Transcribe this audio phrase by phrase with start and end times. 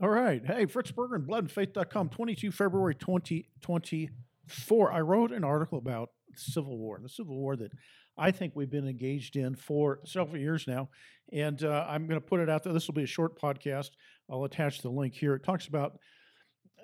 [0.00, 0.46] All right.
[0.46, 4.92] Hey, Fritz Berggren bloodandfaith.com, 22 February 2024.
[4.92, 7.72] I wrote an article about the Civil War, the Civil War that
[8.16, 10.88] I think we've been engaged in for several years now.
[11.32, 12.72] And uh, I'm going to put it out there.
[12.72, 13.90] This will be a short podcast.
[14.30, 15.34] I'll attach the link here.
[15.34, 15.98] It talks about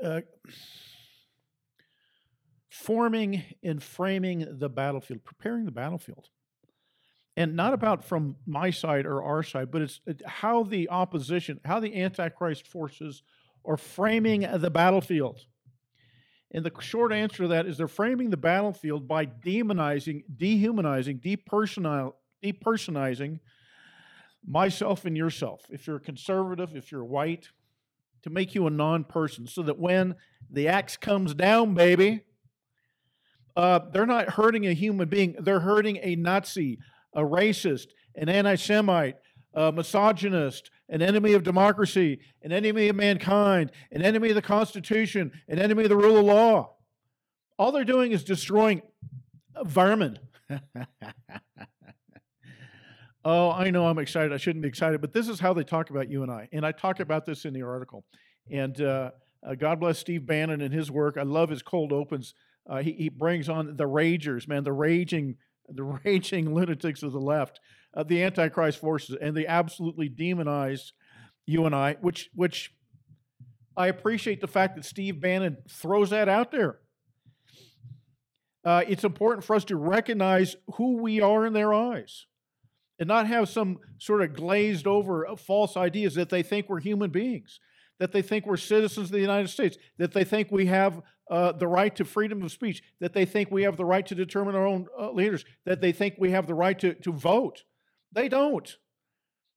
[0.02, 0.22] uh,
[2.68, 6.30] forming and framing the battlefield, preparing the battlefield
[7.36, 11.80] and not about from my side or our side, but it's how the opposition, how
[11.80, 13.22] the Antichrist forces
[13.64, 15.40] are framing the battlefield.
[16.52, 23.40] And the short answer to that is they're framing the battlefield by demonizing, dehumanizing, depersonizing
[24.46, 25.62] myself and yourself.
[25.70, 27.48] If you're a conservative, if you're white,
[28.22, 30.14] to make you a non person, so that when
[30.50, 32.22] the axe comes down, baby,
[33.56, 36.78] uh, they're not hurting a human being, they're hurting a Nazi,
[37.14, 39.16] a racist, an anti Semite,
[39.54, 45.32] a misogynist, an enemy of democracy, an enemy of mankind, an enemy of the Constitution,
[45.48, 46.76] an enemy of the rule of law.
[47.58, 48.82] All they're doing is destroying
[49.64, 50.18] vermin.
[53.24, 54.32] oh, I know I'm excited.
[54.32, 56.48] I shouldn't be excited, but this is how they talk about you and I.
[56.52, 58.04] And I talk about this in the article.
[58.50, 59.12] And uh,
[59.46, 61.16] uh, God bless Steve Bannon and his work.
[61.16, 62.34] I love his cold opens.
[62.68, 65.36] Uh, he, he brings on the ragers, man, the raging
[65.68, 67.60] the raging lunatics of the left,
[67.96, 70.92] uh, the Antichrist forces, and they absolutely demonize
[71.46, 72.74] you and I, which which
[73.76, 76.78] I appreciate the fact that Steve Bannon throws that out there.
[78.64, 82.26] Uh, it's important for us to recognize who we are in their eyes
[82.98, 86.80] and not have some sort of glazed over uh, false ideas that they think we're
[86.80, 87.60] human beings
[87.98, 91.52] that they think we're citizens of the United States, that they think we have uh,
[91.52, 94.54] the right to freedom of speech, that they think we have the right to determine
[94.54, 97.64] our own uh, leaders, that they think we have the right to, to vote.
[98.12, 98.76] They don't.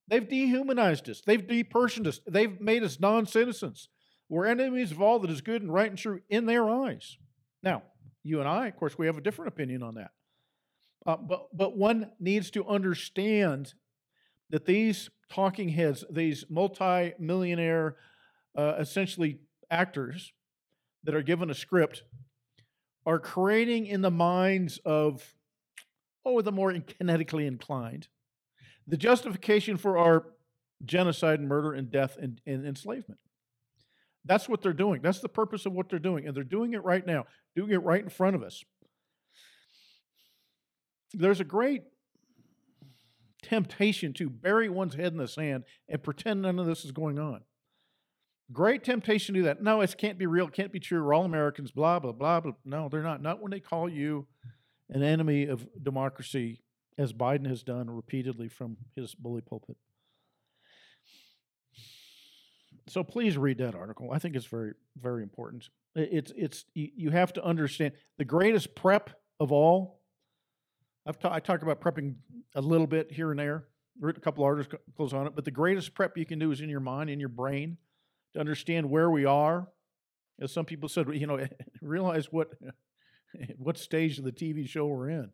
[0.08, 3.88] They've dehumanized us, they've depersoned us, they've made us non citizens.
[4.30, 7.16] We're enemies of all that is good and right and true in their eyes.
[7.62, 7.82] Now,
[8.22, 10.10] you and I, of course, we have a different opinion on that.
[11.06, 13.72] Uh, but, but one needs to understand
[14.50, 17.96] that these talking heads, these multi millionaire
[18.56, 19.38] uh, essentially
[19.70, 20.32] actors
[21.08, 22.02] that are given a script
[23.06, 25.34] are creating in the minds of,
[26.26, 28.08] oh, the more kinetically inclined,
[28.86, 30.26] the justification for our
[30.84, 33.18] genocide and murder and death and, and enslavement.
[34.26, 35.00] That's what they're doing.
[35.00, 36.26] That's the purpose of what they're doing.
[36.26, 37.24] And they're doing it right now,
[37.56, 38.62] doing it right in front of us.
[41.14, 41.84] There's a great
[43.42, 47.18] temptation to bury one's head in the sand and pretend none of this is going
[47.18, 47.40] on.
[48.50, 49.62] Great temptation to do that.
[49.62, 50.46] No, it can't be real.
[50.46, 51.04] It can't be true.
[51.04, 52.52] We're all Americans, blah, blah, blah, blah.
[52.64, 53.20] No, they're not.
[53.20, 54.26] Not when they call you
[54.88, 56.62] an enemy of democracy,
[56.96, 59.76] as Biden has done repeatedly from his bully pulpit.
[62.88, 64.10] So please read that article.
[64.12, 65.68] I think it's very, very important.
[65.94, 70.00] It's, it's, you have to understand the greatest prep of all.
[71.04, 72.14] I've ta- I talk about prepping
[72.54, 73.66] a little bit here and there.
[74.00, 76.70] Written a couple articles on it, but the greatest prep you can do is in
[76.70, 77.76] your mind, in your brain
[78.34, 79.68] to understand where we are.
[80.40, 81.44] As some people said, you know,
[81.82, 82.52] realize what
[83.56, 85.30] what stage of the TV show we're in.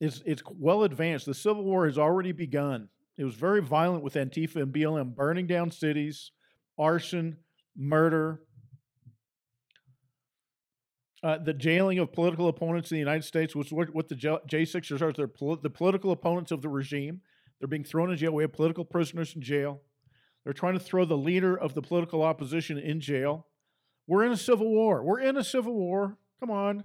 [0.00, 1.26] It's it's well advanced.
[1.26, 2.88] The Civil War has already begun.
[3.16, 6.32] It was very violent with Antifa and BLM burning down cities,
[6.76, 7.36] arson,
[7.76, 8.40] murder,
[11.24, 15.00] uh, the jailing of political opponents in the United States, was what, what the J6ers
[15.00, 15.10] are.
[15.10, 17.22] They're the political opponents of the regime.
[17.58, 18.32] They're being thrown in jail.
[18.32, 19.80] We have political prisoners in jail.
[20.44, 23.46] They're trying to throw the leader of the political opposition in jail.
[24.06, 25.02] We're in a civil war.
[25.02, 26.18] We're in a civil war.
[26.40, 26.84] Come on.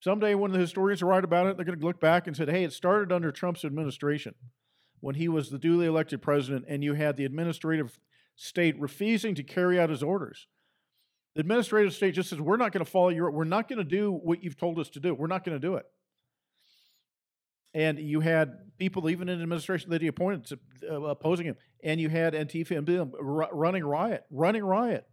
[0.00, 2.64] Someday, when the historians write about it, they're going to look back and say, hey,
[2.64, 4.34] it started under Trump's administration
[5.00, 7.98] when he was the duly elected president and you had the administrative
[8.36, 10.46] state refusing to carry out his orders.
[11.34, 13.84] The administrative state just says, we're not going to follow your, we're not going to
[13.84, 15.14] do what you've told us to do.
[15.14, 15.86] We're not going to do it.
[17.74, 20.58] And you had people, even in administration that he appointed, to,
[20.90, 21.56] uh, opposing him.
[21.84, 23.12] And you had Antifa and BLM
[23.52, 25.06] running riot, running riot.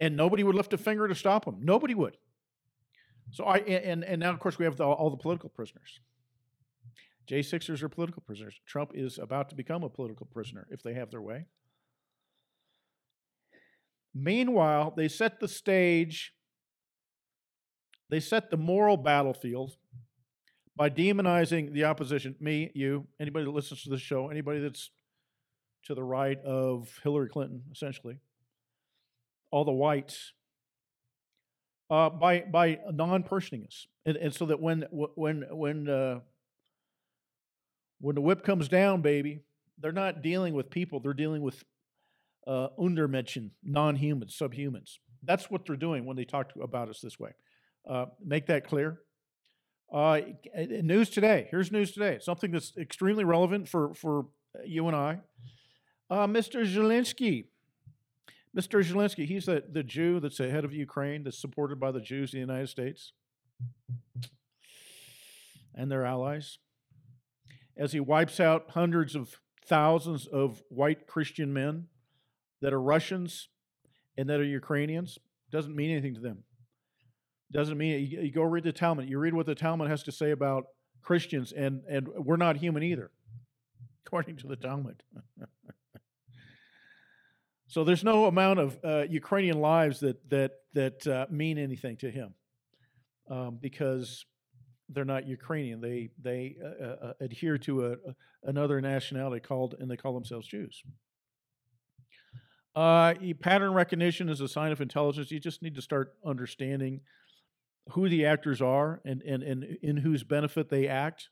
[0.00, 1.58] And nobody would lift a finger to stop him.
[1.60, 2.16] Nobody would.
[3.30, 6.00] So I and and now of course we have the, all the political prisoners.
[7.30, 8.60] J6ers are political prisoners.
[8.66, 11.46] Trump is about to become a political prisoner if they have their way.
[14.14, 16.34] Meanwhile, they set the stage,
[18.10, 19.76] they set the moral battlefield
[20.76, 24.90] by demonizing the opposition, me, you, anybody that listens to this show, anybody that's
[25.84, 28.18] to the right of Hillary Clinton, essentially,
[29.50, 30.32] all the whites,
[31.90, 36.20] uh, by by non-personing us, and, and so that when when when uh,
[38.00, 39.40] when the whip comes down, baby,
[39.78, 41.62] they're not dealing with people; they're dealing with
[42.46, 44.98] uh, Untermenschen, non humans, subhumans.
[45.22, 47.32] That's what they're doing when they talk to, about us this way.
[47.88, 49.00] Uh, make that clear.
[49.92, 50.20] Uh,
[50.56, 51.48] news today.
[51.50, 52.18] Here's news today.
[52.18, 54.26] Something that's extremely relevant for, for
[54.64, 55.18] you and I.
[56.08, 56.64] Uh, Mr.
[56.64, 57.44] Zelensky.
[58.56, 58.82] Mr.
[58.82, 62.32] Zelensky, he's the, the Jew that's the head of Ukraine, that's supported by the Jews
[62.32, 63.12] in the United States
[65.74, 66.58] and their allies.
[67.76, 71.88] As he wipes out hundreds of thousands of white Christian men
[72.60, 73.48] that are Russians
[74.16, 75.18] and that are Ukrainians,
[75.50, 76.44] doesn't mean anything to them.
[77.52, 79.08] Doesn't mean you, you go read the Talmud.
[79.08, 80.64] You read what the Talmud has to say about
[81.02, 83.10] Christians, and and we're not human either,
[84.06, 85.02] according to the Talmud.
[87.66, 92.10] so there's no amount of uh, Ukrainian lives that that that uh, mean anything to
[92.10, 92.34] him,
[93.30, 94.24] um, because
[94.88, 95.80] they're not Ukrainian.
[95.80, 97.96] They they uh, uh, uh adhere to a,
[98.44, 100.82] another nationality called, and they call themselves Jews.
[102.74, 105.30] Uh, pattern recognition is a sign of intelligence.
[105.30, 107.00] You just need to start understanding
[107.90, 111.28] who the actors are and, and, and in whose benefit they act.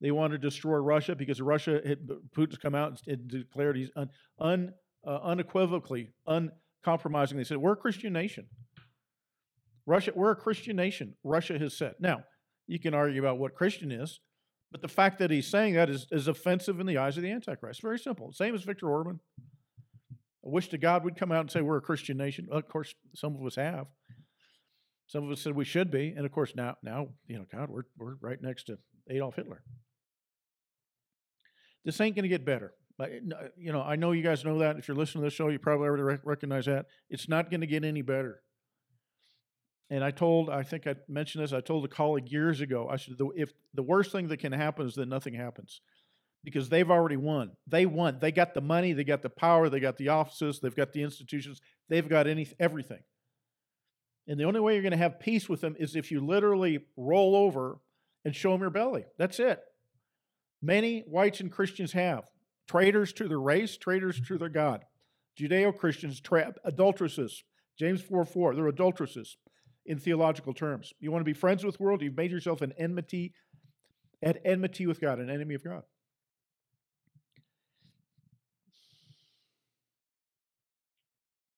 [0.00, 1.98] They want to destroy Russia because Russia, had,
[2.36, 4.74] Putin's come out and declared he's un, un,
[5.06, 8.46] uh, unequivocally, uncompromisingly said, We're a Christian nation.
[9.86, 11.94] Russia, we're a Christian nation, Russia has said.
[12.00, 12.24] Now,
[12.66, 14.20] you can argue about what Christian is,
[14.72, 17.30] but the fact that he's saying that is, is offensive in the eyes of the
[17.30, 17.80] Antichrist.
[17.80, 18.32] Very simple.
[18.32, 19.20] Same as Viktor Orban.
[20.46, 22.48] I wish to God we'd come out and say we're a Christian nation.
[22.50, 23.86] Of course, some of us have.
[25.06, 27.70] Some of us said we should be, and of course now, now you know, God,
[27.70, 29.62] we're we're right next to Adolf Hitler.
[31.84, 32.72] This ain't going to get better.
[32.98, 34.76] But uh, you know, I know you guys know that.
[34.78, 36.86] If you're listening to the show, you probably already recognize that.
[37.10, 38.40] It's not going to get any better.
[39.88, 41.52] And I told, I think I mentioned this.
[41.52, 42.88] I told a colleague years ago.
[42.90, 45.80] I said, if the worst thing that can happen is that nothing happens
[46.42, 47.52] because they've already won.
[47.68, 48.18] They won.
[48.20, 51.02] They got the money, they got the power, they got the offices, they've got the
[51.02, 53.00] institutions, they've got any, everything.
[54.28, 56.80] And the only way you're going to have peace with them is if you literally
[56.96, 57.78] roll over
[58.24, 59.04] and show them your belly.
[59.18, 59.60] That's it.
[60.60, 62.24] Many whites and Christians have
[62.68, 64.84] traitors to their race, traitors to their God.
[65.38, 67.44] Judeo Christians, tra- adulteresses.
[67.78, 69.36] James 4 4, they're adulteresses
[69.84, 70.92] in theological terms.
[70.98, 73.32] You want to be friends with the world, you've made yourself an enmity,
[74.22, 75.82] at enmity with God, an enemy of God.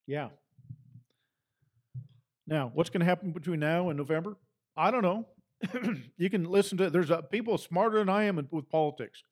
[0.07, 0.29] Yeah.
[2.49, 4.37] Now, what's going to happen between now and November?
[4.75, 5.27] I don't know.
[6.17, 6.89] you can listen to.
[6.89, 9.23] There's a, people smarter than I am with politics.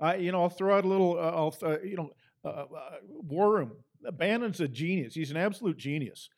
[0.00, 1.18] I, you know, I'll throw out a little.
[1.18, 2.10] Uh, I'll, uh, you know,
[2.44, 2.66] uh, uh,
[3.08, 3.72] War Room.
[4.12, 5.14] Bannon's a genius.
[5.14, 6.30] He's an absolute genius.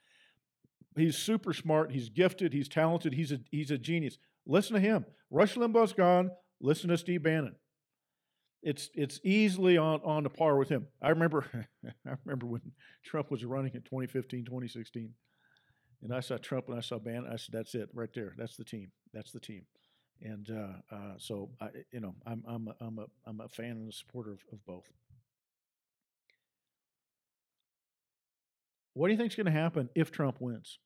[0.96, 1.92] He's super smart.
[1.92, 2.52] He's gifted.
[2.52, 3.14] He's talented.
[3.14, 4.18] He's a he's a genius.
[4.44, 5.04] Listen to him.
[5.30, 6.30] Rush Limbaugh's gone.
[6.60, 7.54] Listen to Steve Bannon
[8.62, 10.86] it's it's easily on on the par with him.
[11.00, 11.46] I remember
[11.86, 12.60] I remember when
[13.04, 15.14] Trump was running in 2015, 2016,
[16.02, 17.26] and I saw Trump and I saw Bannon.
[17.26, 18.34] I said, "That's it, right there.
[18.36, 18.92] That's the team.
[19.12, 19.62] That's the team."
[20.20, 23.72] And uh, uh, so I, you know, I'm I'm a, I'm a I'm a fan
[23.72, 24.90] and a supporter of, of both.
[28.94, 30.78] What do you think is going to happen if Trump wins?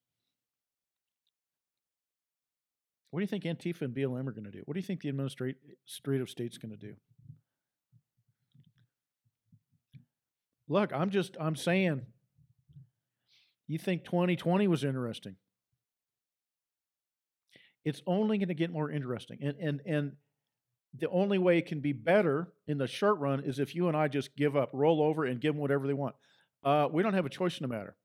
[3.11, 4.63] What do you think Antifa and BLM are going to do?
[4.65, 6.95] What do you think the administrative state's going to do?
[10.69, 12.03] Look, I'm just I'm saying
[13.73, 15.37] you think 2020 was interesting.
[17.85, 19.39] It's only going to get more interesting.
[19.43, 20.13] And and and
[20.99, 23.97] the only way it can be better in the short run is if you and
[23.97, 26.15] I just give up, roll over, and give them whatever they want.
[26.63, 27.97] Uh, we don't have a choice in the matter,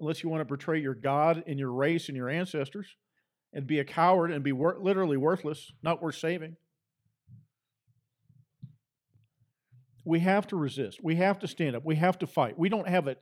[0.00, 2.96] unless you want to betray your God and your race and your ancestors,
[3.52, 6.56] and be a coward and be wor- literally worthless, not worth saving.
[10.04, 10.98] We have to resist.
[11.02, 11.84] We have to stand up.
[11.84, 12.58] We have to fight.
[12.58, 13.20] We don't have it.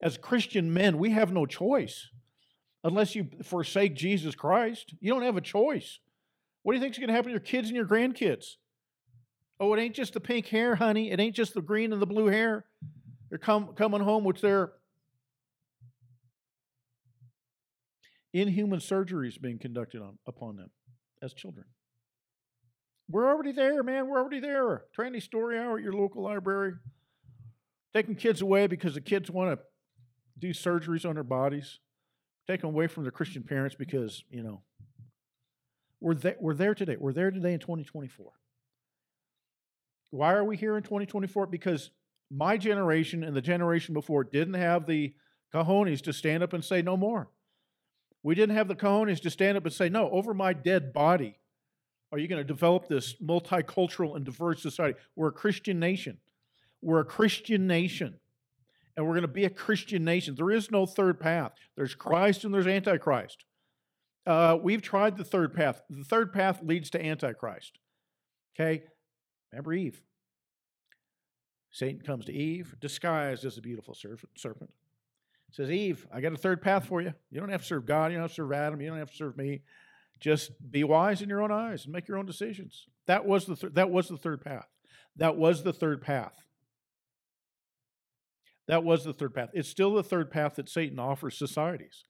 [0.00, 2.08] As Christian men, we have no choice
[2.84, 4.94] unless you forsake Jesus Christ.
[5.00, 5.98] You don't have a choice.
[6.62, 8.56] What do you think is going to happen to your kids and your grandkids?
[9.60, 11.10] Oh, it ain't just the pink hair, honey.
[11.10, 12.64] It ain't just the green and the blue hair.
[13.28, 14.72] They're come, coming home with their
[18.32, 20.70] inhuman surgeries being conducted on, upon them
[21.20, 21.66] as children.
[23.10, 24.06] We're already there, man.
[24.06, 24.84] We're already there.
[24.94, 26.74] Training story hour at your local library.
[27.94, 29.64] Taking kids away because the kids want to
[30.38, 31.78] do surgeries on their bodies.
[32.46, 34.62] Take them away from their Christian parents because, you know,
[36.00, 36.96] we're, there, we're there today.
[36.98, 38.32] We're there today in 2024.
[40.10, 41.46] Why are we here in 2024?
[41.46, 41.90] Because
[42.30, 45.14] my generation and the generation before didn't have the
[45.52, 47.28] cojones to stand up and say no more.
[48.22, 51.38] We didn't have the cojones to stand up and say, no, over my dead body
[52.10, 54.98] are you going to develop this multicultural and diverse society?
[55.14, 56.18] We're a Christian nation.
[56.80, 58.18] We're a Christian nation.
[58.98, 60.34] And we're going to be a Christian nation.
[60.34, 61.52] There is no third path.
[61.76, 63.44] There's Christ and there's Antichrist.
[64.26, 65.80] Uh, we've tried the third path.
[65.88, 67.78] The third path leads to Antichrist.
[68.58, 68.82] Okay?
[69.52, 70.02] Remember Eve.
[71.70, 73.96] Satan comes to Eve, disguised as a beautiful
[74.36, 74.70] serpent.
[75.52, 77.14] Says, Eve, I got a third path for you.
[77.30, 78.10] You don't have to serve God.
[78.10, 78.80] You don't have to serve Adam.
[78.80, 79.62] You don't have to serve me.
[80.18, 82.86] Just be wise in your own eyes and make your own decisions.
[83.06, 84.66] That was the, th- that was the third path.
[85.14, 86.32] That was the third path.
[88.68, 89.48] That was the third path.
[89.54, 92.04] It's still the third path that Satan offers societies.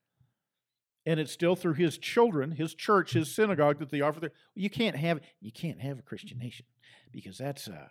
[1.06, 4.30] And it's still through his children, his church, his synagogue that they offer.
[4.54, 6.66] You can't have you can't have a Christian nation
[7.12, 7.88] because that's uh,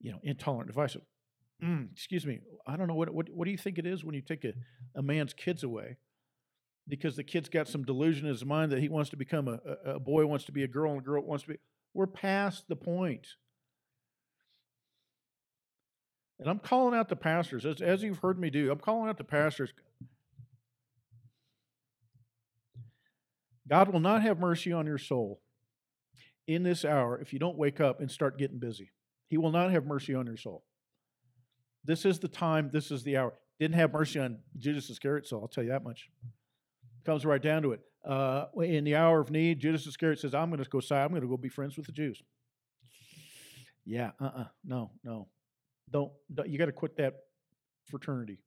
[0.00, 1.02] you know intolerant, divisive.
[1.64, 2.40] Mm, excuse me.
[2.66, 4.52] I don't know what, what what do you think it is when you take a,
[4.94, 5.96] a man's kids away
[6.86, 9.58] because the kid's got some delusion in his mind that he wants to become a,
[9.84, 11.58] a, a boy wants to be a girl and a girl wants to be.
[11.94, 13.26] We're past the point.
[16.42, 19.16] And I'm calling out the pastors, as, as you've heard me do, I'm calling out
[19.16, 19.72] the pastors.
[23.68, 25.40] God will not have mercy on your soul
[26.48, 28.90] in this hour if you don't wake up and start getting busy.
[29.28, 30.64] He will not have mercy on your soul.
[31.84, 33.34] This is the time, this is the hour.
[33.60, 36.10] Didn't have mercy on Judas Iscariot, so I'll tell you that much.
[37.06, 37.82] Comes right down to it.
[38.04, 41.10] Uh, in the hour of need, Judas Iscariot says, I'm going to go side, I'm
[41.10, 42.20] going to go be friends with the Jews.
[43.84, 45.28] Yeah, uh uh-uh, uh, no, no.
[45.90, 47.14] Don't, don't you got to quit that
[47.88, 48.38] fraternity,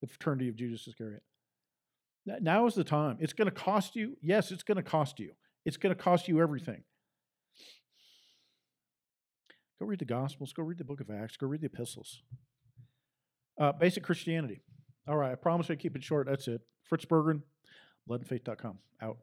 [0.00, 1.22] the fraternity of Judas Iscariot.
[2.40, 3.18] Now is the time.
[3.20, 4.16] It's going to cost you.
[4.20, 5.32] Yes, it's going to cost you.
[5.64, 6.82] It's going to cost you everything.
[9.78, 10.52] Go read the Gospels.
[10.52, 11.36] Go read the book of Acts.
[11.36, 12.22] Go read the epistles.
[13.60, 14.62] Uh, basic Christianity.
[15.08, 16.26] All right, I promise I keep it short.
[16.26, 16.60] That's it.
[16.82, 17.42] Fritz Berggren,
[18.08, 18.78] bloodandfaith.com.
[19.02, 19.18] Out.